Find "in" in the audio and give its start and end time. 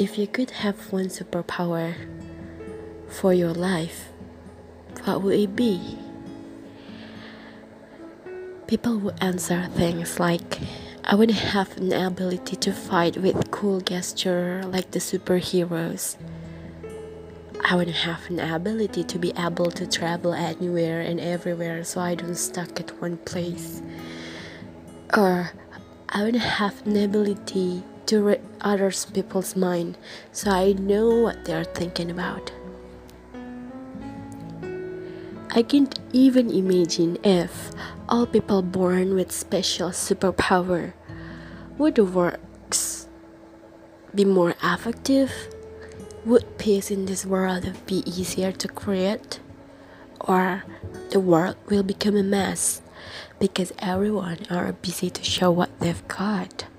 46.90-47.06